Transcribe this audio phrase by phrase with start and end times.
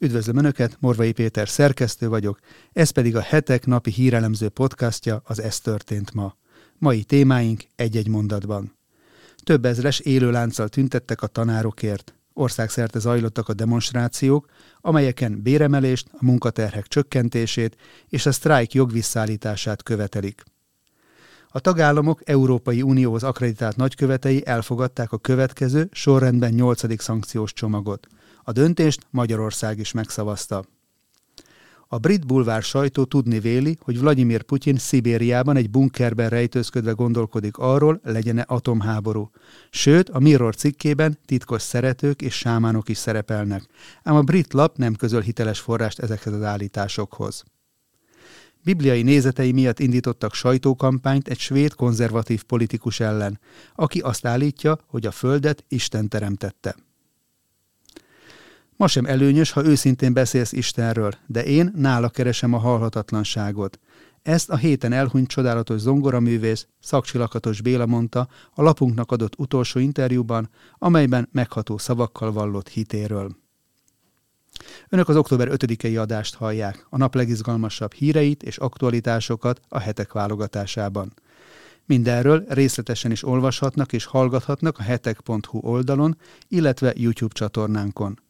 [0.00, 2.38] Üdvözlöm Önöket, Morvai Péter szerkesztő vagyok,
[2.72, 6.36] ez pedig a hetek napi hírelemző podcastja, az Ez történt ma.
[6.78, 8.76] Mai témáink egy-egy mondatban.
[9.44, 12.14] Több ezres élőlánccal tüntettek a tanárokért.
[12.32, 14.46] Országszerte zajlottak a demonstrációk,
[14.80, 17.76] amelyeken béremelést, a munkaterhek csökkentését
[18.08, 20.42] és a sztrájk jogvisszállítását követelik.
[21.48, 27.02] A tagállamok Európai Unióhoz akreditált nagykövetei elfogadták a következő sorrendben 8.
[27.02, 28.06] szankciós csomagot–
[28.48, 30.64] a döntést Magyarország is megszavazta.
[31.88, 38.00] A brit bulvár sajtó tudni véli, hogy Vladimir Putyin Szibériában egy bunkerben rejtőzködve gondolkodik arról,
[38.02, 39.30] legyen-e atomháború.
[39.70, 43.66] Sőt, a Mirror cikkében titkos szeretők és sámánok is szerepelnek,
[44.02, 47.44] ám a brit lap nem közöl hiteles forrást ezekhez az állításokhoz.
[48.64, 53.40] Bibliai nézetei miatt indítottak sajtókampányt egy svéd konzervatív politikus ellen,
[53.74, 56.76] aki azt állítja, hogy a földet Isten teremtette.
[58.78, 63.78] Ma sem előnyös, ha őszintén beszélsz Istenről, de én nála keresem a halhatatlanságot.
[64.22, 71.28] Ezt a héten elhunyt csodálatos zongoraművész, szakcsilakatos Béla mondta a lapunknak adott utolsó interjúban, amelyben
[71.32, 73.36] megható szavakkal vallott hitéről.
[74.88, 81.12] Önök az október 5-i adást hallják, a nap legizgalmasabb híreit és aktualitásokat a hetek válogatásában.
[81.86, 88.26] Mindenről részletesen is olvashatnak és hallgathatnak a hetek.hu oldalon, illetve YouTube csatornánkon.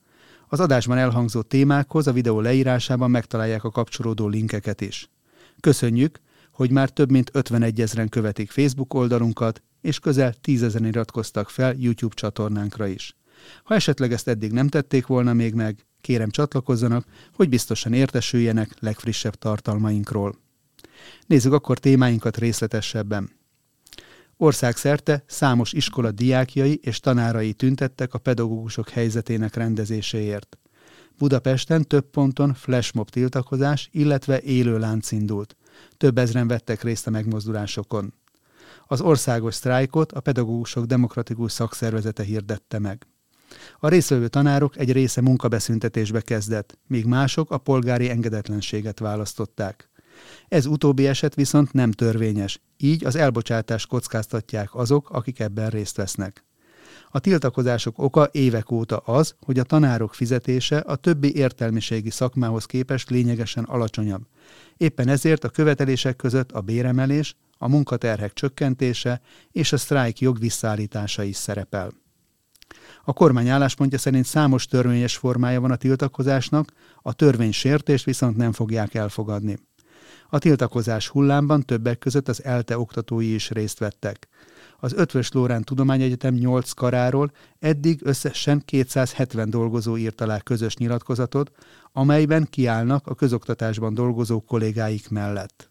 [0.48, 5.10] Az adásban elhangzó témákhoz a videó leírásában megtalálják a kapcsolódó linkeket is.
[5.60, 6.20] Köszönjük,
[6.52, 11.74] hogy már több mint 51 ezeren követik Facebook oldalunkat, és közel 10 ezeren iratkoztak fel
[11.78, 13.16] YouTube csatornánkra is.
[13.62, 19.34] Ha esetleg ezt eddig nem tették volna még meg, kérem csatlakozzanak, hogy biztosan értesüljenek legfrissebb
[19.34, 20.36] tartalmainkról.
[21.26, 23.37] Nézzük akkor témáinkat részletesebben.
[24.40, 30.58] Országszerte számos iskola diákjai és tanárai tüntettek a pedagógusok helyzetének rendezéséért.
[31.18, 35.56] Budapesten több ponton flashmob tiltakozás, illetve élő lánc indult.
[35.96, 38.14] Több ezren vettek részt a megmozdulásokon.
[38.86, 43.06] Az országos sztrájkot a Pedagógusok Demokratikus Szakszervezete hirdette meg.
[43.78, 49.88] A részvevő tanárok egy része munkabeszüntetésbe kezdett, míg mások a polgári engedetlenséget választották.
[50.48, 56.44] Ez utóbbi eset viszont nem törvényes, így az elbocsátást kockáztatják azok, akik ebben részt vesznek.
[57.10, 63.10] A tiltakozások oka évek óta az, hogy a tanárok fizetése a többi értelmiségi szakmához képest
[63.10, 64.22] lényegesen alacsonyabb.
[64.76, 69.20] Éppen ezért a követelések között a béremelés, a munkaterhek csökkentése
[69.52, 71.92] és a sztrájk jog visszaállítása is szerepel.
[73.04, 78.52] A kormány álláspontja szerint számos törvényes formája van a tiltakozásnak, a törvény sértést viszont nem
[78.52, 79.58] fogják elfogadni.
[80.30, 84.28] A tiltakozás hullámban többek között az ELTE oktatói is részt vettek.
[84.80, 91.50] Az Ötvös Lórán Tudományegyetem 8 karáról eddig összesen 270 dolgozó írt alá közös nyilatkozatot,
[91.92, 95.70] amelyben kiállnak a közoktatásban dolgozó kollégáik mellett.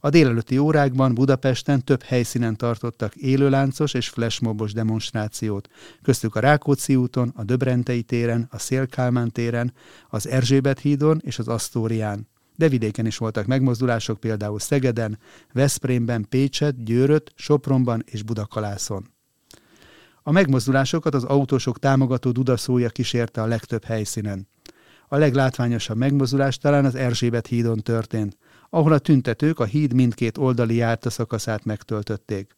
[0.00, 5.68] A délelőtti órákban Budapesten több helyszínen tartottak élőláncos és flashmobos demonstrációt,
[6.02, 9.72] köztük a Rákóczi úton, a Döbrentei téren, a Szélkálmán téren,
[10.08, 15.18] az Erzsébet hídon és az Asztórián de vidéken is voltak megmozdulások, például Szegeden,
[15.52, 19.10] Veszprémben, Pécset, Győröt, Sopronban és Budakalászon.
[20.22, 24.48] A megmozdulásokat az autósok támogató dudaszója kísérte a legtöbb helyszínen.
[25.08, 28.36] A leglátványosabb megmozdulás talán az Erzsébet hídon történt,
[28.70, 32.56] ahol a tüntetők a híd mindkét oldali járta szakaszát megtöltötték.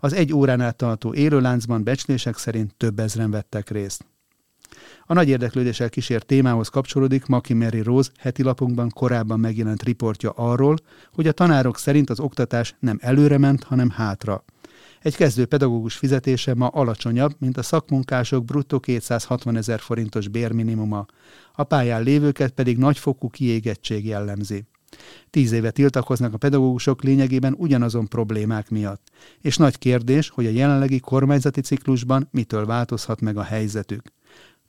[0.00, 4.04] Az egy órán át tartó élőláncban becslések szerint több ezren vettek részt.
[5.06, 10.76] A nagy érdeklődéssel kísért témához kapcsolódik Maki Mary Rose heti lapunkban korábban megjelent riportja arról,
[11.12, 14.44] hogy a tanárok szerint az oktatás nem előre ment, hanem hátra.
[15.02, 21.06] Egy kezdő pedagógus fizetése ma alacsonyabb, mint a szakmunkások bruttó 260 ezer forintos bérminimuma.
[21.52, 24.64] A pályán lévőket pedig nagyfokú kiégettség jellemzi.
[25.30, 29.08] Tíz éve tiltakoznak a pedagógusok lényegében ugyanazon problémák miatt.
[29.40, 34.12] És nagy kérdés, hogy a jelenlegi kormányzati ciklusban mitől változhat meg a helyzetük.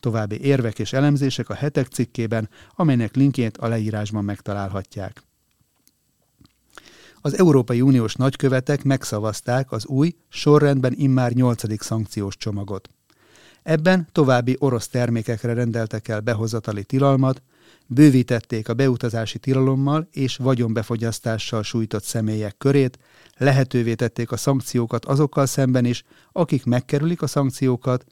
[0.05, 5.23] További érvek és elemzések a hetek cikkében, amelynek linkjét a leírásban megtalálhatják.
[7.21, 11.83] Az Európai Uniós nagykövetek megszavazták az új, sorrendben immár 8.
[11.83, 12.89] szankciós csomagot.
[13.63, 17.41] Ebben további orosz termékekre rendeltek el behozatali tilalmat,
[17.87, 22.99] bővítették a beutazási tilalommal és vagyonbefogyasztással sújtott személyek körét,
[23.37, 28.05] lehetővé tették a szankciókat azokkal szemben is, akik megkerülik a szankciókat,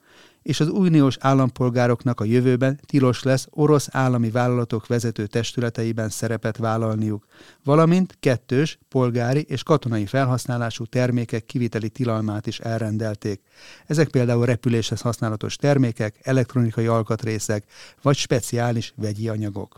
[0.44, 7.25] és az uniós állampolgároknak a jövőben tilos lesz orosz állami vállalatok vezető testületeiben szerepet vállalniuk,
[7.63, 13.42] valamint kettős, polgári és katonai felhasználású termékek kiviteli tilalmát is elrendelték.
[13.86, 17.63] Ezek például repüléshez használatos termékek, elektronikai alkatrészek
[18.01, 19.78] vagy speciális vegyi anyagok.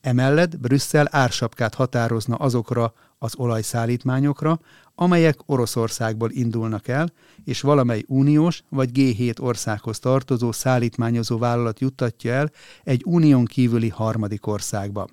[0.00, 4.60] Emellett Brüsszel ársapkát határozna azokra az olajszállítmányokra,
[5.00, 7.12] amelyek Oroszországból indulnak el,
[7.44, 12.50] és valamely uniós vagy G7 országhoz tartozó szállítmányozó vállalat juttatja el
[12.84, 15.08] egy unión kívüli harmadik országba.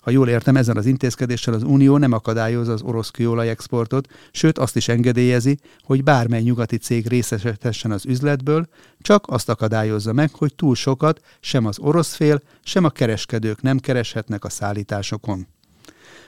[0.00, 4.58] Ha jól értem, ezen az intézkedéssel az Unió nem akadályozza az orosz kőolaj exportot, sőt
[4.58, 8.66] azt is engedélyezi, hogy bármely nyugati cég részesedhessen az üzletből,
[9.00, 13.78] csak azt akadályozza meg, hogy túl sokat sem az orosz fél, sem a kereskedők nem
[13.78, 15.46] kereshetnek a szállításokon.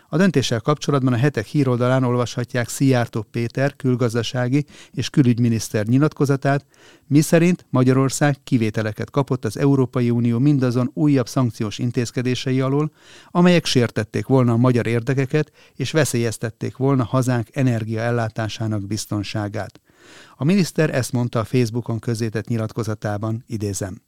[0.09, 6.67] A döntéssel kapcsolatban a hetek híroldalán olvashatják Szijjártó Péter külgazdasági és külügyminiszter nyilatkozatát,
[7.06, 12.93] miszerint Magyarország kivételeket kapott az Európai Unió mindazon újabb szankciós intézkedései alól,
[13.31, 19.81] amelyek sértették volna a magyar érdekeket és veszélyeztették volna hazánk energiaellátásának biztonságát.
[20.37, 24.01] A miniszter ezt mondta a Facebookon közzétett nyilatkozatában, idézem.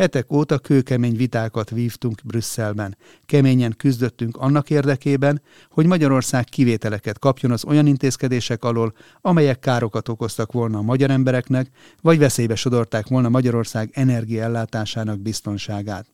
[0.00, 2.96] Hetek óta kőkemény vitákat vívtunk Brüsszelben.
[3.26, 10.52] Keményen küzdöttünk annak érdekében, hogy Magyarország kivételeket kapjon az olyan intézkedések alól, amelyek károkat okoztak
[10.52, 11.70] volna a magyar embereknek,
[12.02, 16.06] vagy veszélybe sodorták volna Magyarország energiaellátásának biztonságát.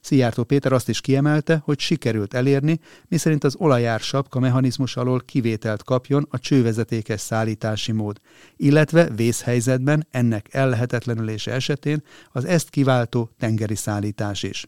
[0.00, 5.82] Szijjártó Péter azt is kiemelte, hogy sikerült elérni, miszerint az olajár sapka mechanizmus alól kivételt
[5.82, 8.20] kapjon a csővezetékes szállítási mód,
[8.56, 12.02] illetve vészhelyzetben ennek ellehetetlenülése esetén
[12.32, 14.66] az ezt kiváltó tengeri szállítás is.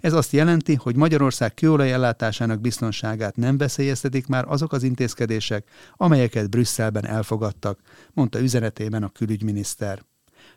[0.00, 6.50] Ez azt jelenti, hogy Magyarország kőolaj ellátásának biztonságát nem veszélyeztetik már azok az intézkedések, amelyeket
[6.50, 7.80] Brüsszelben elfogadtak,
[8.12, 10.02] mondta üzenetében a külügyminiszter.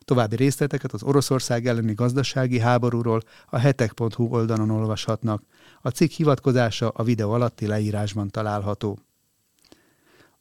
[0.06, 5.44] További részleteket az Oroszország elleni gazdasági háborúról a hetek.hu oldalon olvashatnak.
[5.82, 9.00] A cikk hivatkozása a videó alatti leírásban található.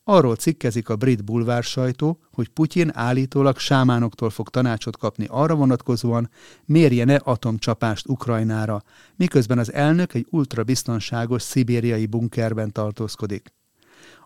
[0.06, 6.31] Arról cikkezik a brit bulvár sajtó, hogy Putyin állítólag sámánoktól fog tanácsot kapni arra vonatkozóan,
[6.64, 8.82] mérjene atomcsapást Ukrajnára,
[9.16, 13.52] miközben az elnök egy ultrabiztonságos szibériai bunkerben tartózkodik.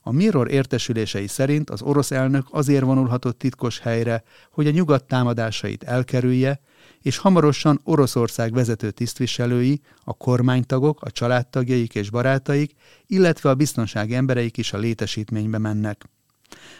[0.02, 5.82] A Mirror értesülései szerint az orosz elnök azért vonulhatott titkos helyre, hogy a nyugat támadásait
[5.82, 6.60] elkerülje,
[7.02, 12.74] és hamarosan Oroszország vezető tisztviselői, a kormánytagok, a családtagjaik és barátaik,
[13.06, 16.08] illetve a biztonsági embereik is a létesítménybe mennek.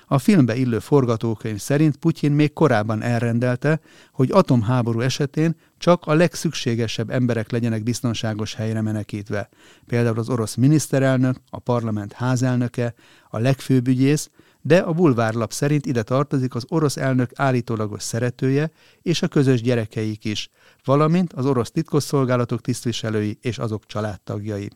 [0.07, 3.81] A filmbe illő forgatókönyv szerint Putyin még korábban elrendelte,
[4.13, 9.49] hogy atomháború esetén csak a legszükségesebb emberek legyenek biztonságos helyre menekítve.
[9.87, 12.95] Például az orosz miniszterelnök, a parlament házelnöke,
[13.31, 14.31] a legfőbb ügyész,
[14.63, 18.71] de a bulvárlap szerint ide tartozik az orosz elnök állítólagos szeretője
[19.03, 20.51] és a közös gyerekeik is,
[20.85, 24.71] valamint az orosz titkosszolgálatok tisztviselői és azok családtagjai.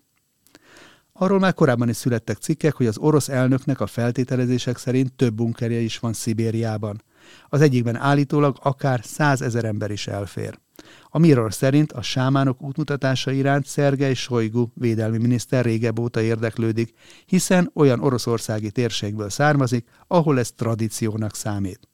[1.13, 5.79] Arról már korábban is születtek cikkek, hogy az orosz elnöknek a feltételezések szerint több bunkerje
[5.79, 7.03] is van Szibériában.
[7.49, 10.59] Az egyikben állítólag akár százezer ember is elfér.
[11.09, 16.93] A Mirror szerint a sámánok útmutatása iránt Szergej Sojgu védelmi miniszter régebb óta érdeklődik,
[17.27, 21.89] hiszen olyan oroszországi térségből származik, ahol ez tradíciónak számít.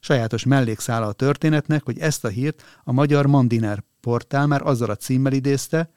[0.00, 4.96] Sajátos mellékszála a történetnek, hogy ezt a hírt a magyar Mandiner portál már azzal a
[4.96, 5.90] címmel idézte,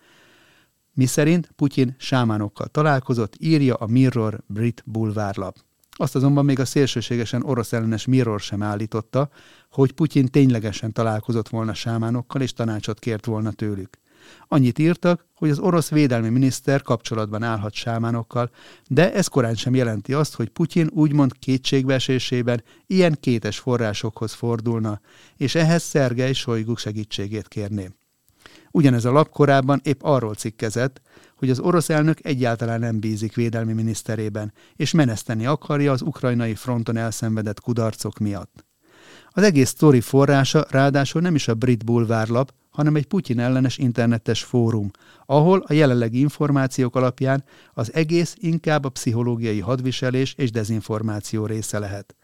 [0.93, 5.57] miszerint Putyin sámánokkal találkozott, írja a Mirror brit bulvárlap.
[5.91, 9.29] Azt azonban még a szélsőségesen orosz ellenes Mirror sem állította,
[9.71, 13.99] hogy Putyin ténylegesen találkozott volna sámánokkal és tanácsot kért volna tőlük.
[14.47, 18.51] Annyit írtak, hogy az orosz védelmi miniszter kapcsolatban állhat sámánokkal,
[18.87, 25.01] de ez korán sem jelenti azt, hogy Putyin úgymond kétségbeesésében ilyen kétes forrásokhoz fordulna,
[25.37, 27.89] és ehhez Szergej Sojguk segítségét kérné.
[28.71, 31.01] Ugyanez a lap korábban épp arról cikkezett,
[31.35, 36.97] hogy az orosz elnök egyáltalán nem bízik védelmi miniszterében, és meneszteni akarja az ukrajnai fronton
[36.97, 38.66] elszenvedett kudarcok miatt.
[39.30, 44.44] Az egész sztori forrása ráadásul nem is a brit bulvárlap, hanem egy Putyin ellenes internetes
[44.44, 44.92] fórum,
[45.25, 52.16] ahol a jelenlegi információk alapján az egész inkább a pszichológiai hadviselés és dezinformáció része lehet.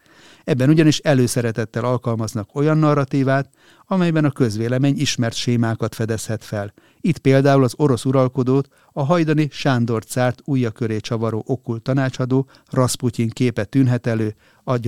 [0.44, 3.50] Ebben ugyanis előszeretettel alkalmaznak olyan narratívát,
[3.86, 6.72] amelyben a közvélemény ismert sémákat fedezhet fel.
[7.00, 13.28] Itt például az orosz uralkodót, a hajdani Sándor cárt ujja köré csavaró okkult tanácsadó Rasputyin
[13.28, 14.34] képe tűnhet elő
[14.64, 14.78] a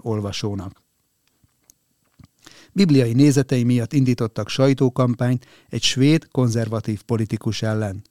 [0.00, 0.82] olvasónak.
[2.72, 8.02] Bibliai nézetei miatt indítottak sajtókampányt egy svéd konzervatív politikus ellen.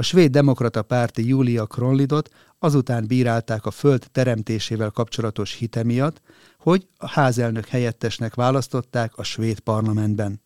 [0.00, 2.28] A svéd demokrata párti Julia Kronlidot
[2.58, 6.20] azután bírálták a föld teremtésével kapcsolatos hite miatt,
[6.58, 10.40] hogy a házelnök helyettesnek választották a svéd parlamentben.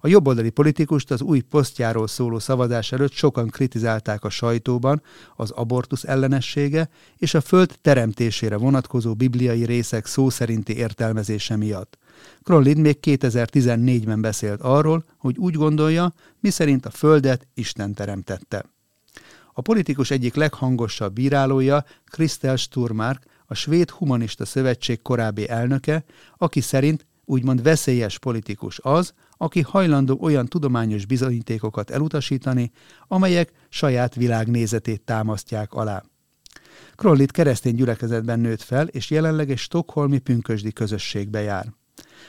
[0.00, 5.02] A jobboldali politikust az új posztjáról szóló szavazás előtt sokan kritizálták a sajtóban
[5.36, 11.98] az abortusz ellenessége és a föld teremtésére vonatkozó bibliai részek szó szerinti értelmezése miatt.
[12.42, 18.72] Krollid még 2014-ben beszélt arról, hogy úgy gondolja, miszerint a földet Isten teremtette.
[19.56, 26.04] A politikus egyik leghangosabb bírálója Kristel Sturmark, a Svéd Humanista Szövetség korábbi elnöke,
[26.36, 32.70] aki szerint úgymond veszélyes politikus az, aki hajlandó olyan tudományos bizonyítékokat elutasítani,
[33.08, 36.02] amelyek saját világnézetét támasztják alá.
[36.94, 41.72] Krollit keresztény gyülekezetben nőtt fel, és jelenleg egy stokholmi pünkösdi közösségbe jár.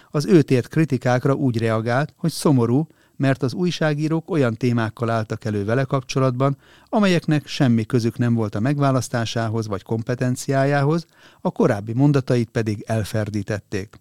[0.10, 5.66] Az őt ért kritikákra úgy reagált, hogy szomorú, mert az újságírók olyan témákkal álltak elő
[5.66, 6.58] vele kapcsolatban,
[6.90, 11.06] amelyeknek semmi közük nem volt a megválasztásához vagy kompetenciájához,
[11.42, 14.00] a korábbi mondatait pedig elferdítették.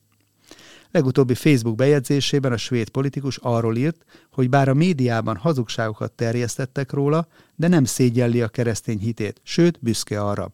[0.91, 7.27] Legutóbbi Facebook bejegyzésében a svéd politikus arról írt, hogy bár a médiában hazugságokat terjesztettek róla,
[7.57, 10.53] de nem szégyelli a keresztény hitét, sőt, büszke arra.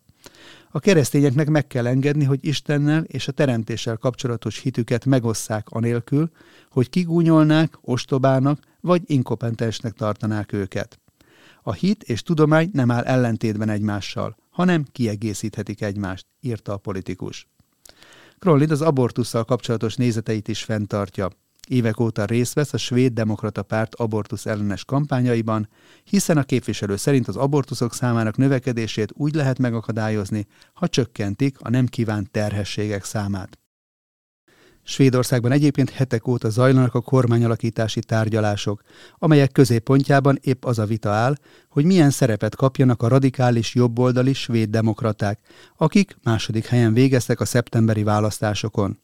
[0.72, 6.30] A keresztényeknek meg kell engedni, hogy Istennel és a teremtéssel kapcsolatos hitüket megosszák anélkül,
[6.70, 11.00] hogy kigúnyolnák, ostobának vagy inkompetensnek tartanák őket.
[11.62, 17.48] A hit és tudomány nem áll ellentétben egymással, hanem kiegészíthetik egymást, írta a politikus.
[18.38, 21.30] Krollid az abortussal kapcsolatos nézeteit is fenntartja.
[21.70, 25.68] Évek óta részt vesz a svéd demokrata párt abortusz ellenes kampányaiban,
[26.04, 31.86] hiszen a képviselő szerint az abortuszok számának növekedését úgy lehet megakadályozni, ha csökkentik a nem
[31.86, 33.58] kívánt terhességek számát.
[34.82, 38.82] Svédországban egyébként hetek óta zajlanak a kormányalakítási tárgyalások,
[39.18, 41.34] amelyek középpontjában épp az a vita áll,
[41.68, 45.40] hogy milyen szerepet kapjanak a radikális jobboldali svéd demokraták,
[45.76, 48.98] akik második helyen végeztek a szeptemberi választásokon.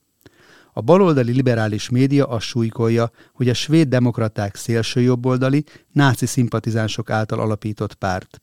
[0.79, 7.95] A baloldali liberális média azt súlykolja, hogy a svéd demokraták szélsőjobboldali, náci szimpatizánsok által alapított
[7.95, 8.41] párt.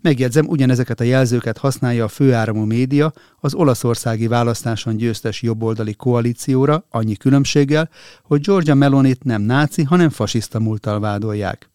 [0.00, 7.16] Megjegyzem, ugyanezeket a jelzőket használja a főáramú média az olaszországi választáson győztes jobboldali koalícióra, annyi
[7.16, 7.90] különbséggel,
[8.22, 11.70] hogy Georgia Melonit nem náci, hanem fasiszta múltal vádolják.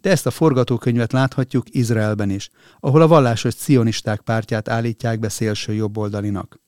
[0.00, 5.72] De ezt a forgatókönyvet láthatjuk Izraelben is, ahol a vallásos cionisták pártját állítják be szélső
[5.72, 6.60] jobboldalinak.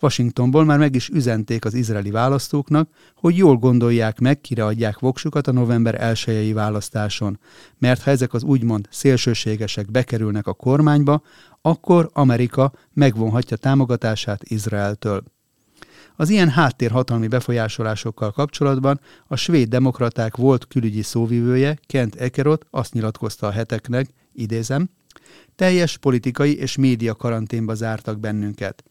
[0.00, 5.46] Washingtonból már meg is üzenték az izraeli választóknak, hogy jól gondolják meg, kire adják voksukat
[5.46, 7.38] a november 1 választáson,
[7.78, 11.22] mert ha ezek az úgymond szélsőségesek bekerülnek a kormányba,
[11.62, 15.22] akkor Amerika megvonhatja támogatását Izraeltől.
[16.16, 23.46] Az ilyen háttérhatalmi befolyásolásokkal kapcsolatban a svéd demokraták volt külügyi szóvivője, Kent Ekerot azt nyilatkozta
[23.46, 24.90] a heteknek, idézem,
[25.56, 28.84] teljes politikai és média karanténba zártak bennünket.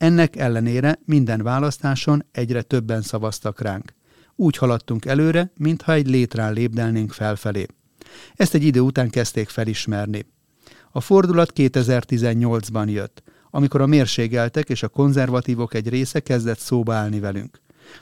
[0.00, 3.94] Ennek ellenére minden választáson egyre többen szavaztak ránk.
[4.36, 7.66] Úgy haladtunk előre, mintha egy létrán lépdelnénk felfelé.
[8.34, 10.26] Ezt egy idő után kezdték felismerni.
[10.90, 17.20] A fordulat 2018-ban jött, amikor a mérségeltek és a konzervatívok egy része kezdett szóba állni
[17.20, 17.60] velünk.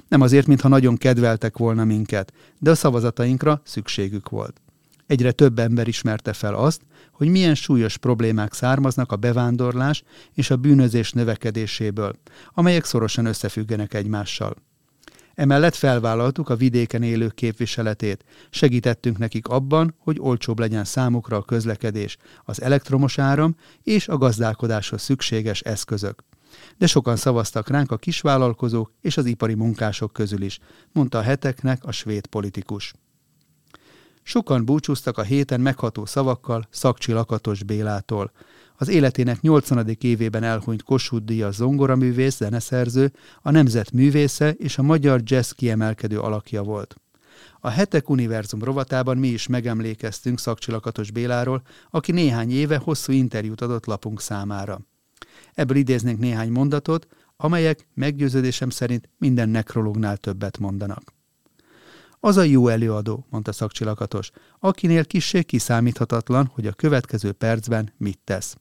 [0.09, 4.61] Nem azért, mintha nagyon kedveltek volna minket, de a szavazatainkra szükségük volt.
[5.07, 6.83] Egyre több ember ismerte fel azt,
[7.19, 10.03] hogy milyen súlyos problémák származnak a bevándorlás
[10.35, 12.13] és a bűnözés növekedéséből,
[12.55, 14.55] amelyek szorosan összefüggenek egymással.
[15.35, 22.17] Emellett felvállaltuk a vidéken élők képviseletét, segítettünk nekik abban, hogy olcsóbb legyen számukra a közlekedés,
[22.45, 26.25] az elektromos áram és a gazdálkodáshoz szükséges eszközök.
[26.77, 30.59] De sokan szavaztak ránk a kisvállalkozók és az ipari munkások közül is,
[30.93, 32.93] mondta a heteknek a svéd politikus.
[34.29, 38.33] Sokan búcsúztak a héten megható szavakkal Szakcsi Lakatos Bélától.
[38.77, 39.97] Az életének 80.
[40.01, 46.63] évében elhunyt Kossuth Díjas zongoraművész, zeneszerző, a nemzet művésze és a magyar jazz kiemelkedő alakja
[46.63, 46.97] volt.
[47.61, 53.61] A Hetek Univerzum rovatában mi is megemlékeztünk Szakcsi Lakatos Béláról, aki néhány éve hosszú interjút
[53.61, 54.81] adott lapunk számára.
[55.55, 57.07] Ebből idéznénk néhány mondatot,
[57.37, 61.18] amelyek meggyőződésem szerint minden nekrológnál többet mondanak.
[62.21, 68.57] Az a jó előadó, mondta szakcsilakatos, akinél kissé kiszámíthatatlan, hogy a következő percben mit tesz.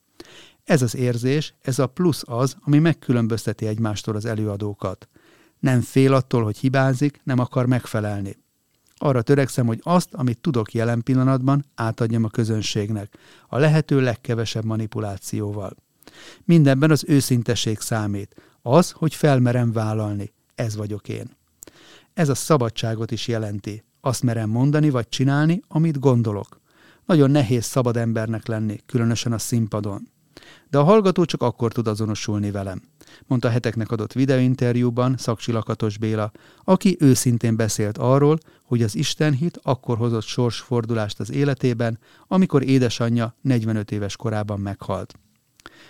[0.64, 5.08] Ez az érzés, ez a plusz az, ami megkülönbözteti egymástól az előadókat.
[5.60, 8.38] Nem fél attól, hogy hibázik, nem akar megfelelni.
[8.96, 15.76] Arra törekszem, hogy azt, amit tudok jelen pillanatban, átadjam a közönségnek, a lehető legkevesebb manipulációval.
[16.44, 20.34] Mindenben az őszinteség számít, az, hogy felmerem vállalni.
[20.56, 21.37] Ez vagyok én.
[22.18, 23.84] Ez a szabadságot is jelenti.
[24.02, 26.62] Azt merem mondani vagy csinálni, amit gondolok.
[27.06, 30.08] Nagyon nehéz szabad embernek lenni, különösen a színpadon.
[30.70, 32.82] De a hallgató csak akkor tud azonosulni velem,
[33.28, 36.32] mondta heteknek adott videointerjúban Szaksi Lakatos Béla,
[36.64, 43.92] aki őszintén beszélt arról, hogy az Istenhit akkor hozott sorsfordulást az életében, amikor édesanyja 45
[43.92, 45.14] éves korában meghalt.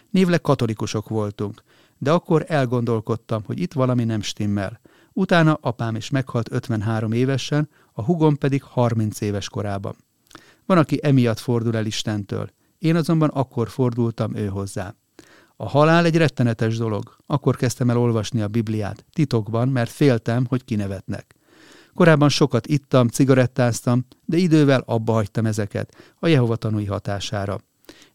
[0.10, 1.64] Névleg katolikusok voltunk,
[1.98, 4.80] de akkor elgondolkodtam, hogy itt valami nem stimmel.
[5.18, 9.96] Utána apám is meghalt 53 évesen, a hugom pedig 30 éves korában.
[10.66, 12.50] Van, aki emiatt fordul el Istentől.
[12.78, 14.94] Én azonban akkor fordultam ő hozzá.
[15.56, 17.16] A halál egy rettenetes dolog.
[17.26, 21.36] Akkor kezdtem el olvasni a Bibliát, titokban, mert féltem, hogy kinevetnek.
[21.94, 27.60] Korábban sokat ittam, cigarettáztam, de idővel abba hagytam ezeket, a Jehova tanúi hatására.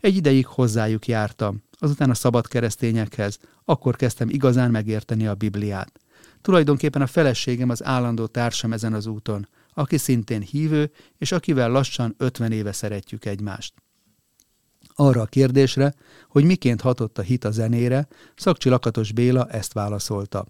[0.00, 6.01] Egy ideig hozzájuk jártam, azután a szabad keresztényekhez, akkor kezdtem igazán megérteni a Bibliát.
[6.42, 12.14] Tulajdonképpen a feleségem az állandó társam ezen az úton, aki szintén hívő, és akivel lassan
[12.18, 13.74] 50 éve szeretjük egymást.
[14.94, 15.94] Arra a kérdésre,
[16.28, 20.46] hogy miként hatott a hit a zenére, Szakcsi Lakatos Béla ezt válaszolta.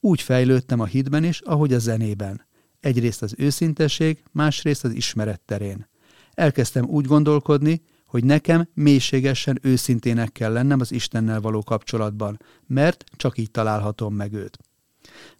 [0.00, 2.46] Úgy fejlődtem a hitben is, ahogy a zenében.
[2.80, 5.88] Egyrészt az őszintesség, másrészt az ismeret terén.
[6.34, 13.38] Elkezdtem úgy gondolkodni, hogy nekem mélységesen őszintének kell lennem az Istennel való kapcsolatban, mert csak
[13.38, 14.58] így találhatom meg őt.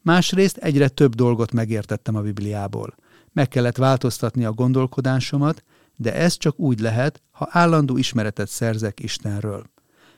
[0.00, 2.94] Másrészt egyre több dolgot megértettem a Bibliából.
[3.32, 5.64] Meg kellett változtatni a gondolkodásomat,
[5.96, 9.64] de ez csak úgy lehet, ha állandó ismeretet szerzek Istenről.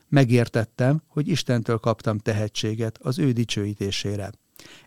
[0.09, 4.31] Megértettem, hogy Istentől kaptam tehetséget az ő dicsőítésére.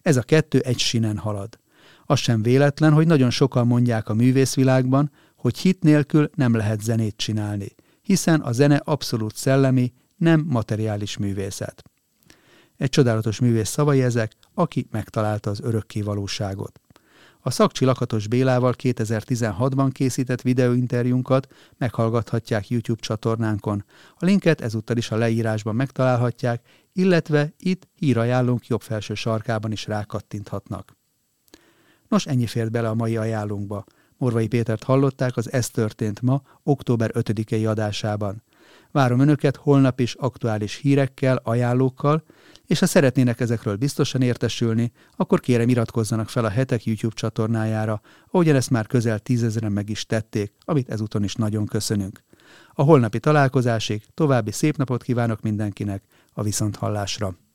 [0.03, 1.59] Ez a kettő egy sinen halad.
[2.05, 7.17] Az sem véletlen, hogy nagyon sokan mondják a művészvilágban, hogy hit nélkül nem lehet zenét
[7.17, 11.83] csinálni, hiszen a zene abszolút szellemi, nem materiális művészet.
[12.81, 16.81] Egy csodálatos művész szavai ezek, aki megtalálta az örökké valóságot.
[17.41, 21.47] A Szakcsi Lakatos Bélával 2016-ban készített videóinterjúnkat
[21.79, 23.85] meghallgathatják YouTube csatornánkon.
[24.17, 30.97] A linket ezúttal is a leírásban megtalálhatják, illetve itt hírajánlónk jobb felső sarkában is rákattinthatnak.
[32.09, 33.85] Nos, ennyi fért bele a mai ajánlónkba.
[34.17, 38.43] Morvai Pétert hallották az Ez történt ma, október 5-i adásában.
[38.93, 42.23] Várom Önöket holnap is aktuális hírekkel, ajánlókkal,
[42.67, 48.57] és ha szeretnének ezekről biztosan értesülni, akkor kérem iratkozzanak fel a hetek YouTube csatornájára, ahogyan
[48.57, 52.23] ezt már közel tízezeren meg is tették, amit ezúton is nagyon köszönünk.
[52.73, 57.50] A holnapi találkozásig további szép napot kívánok mindenkinek, a viszonthallásra!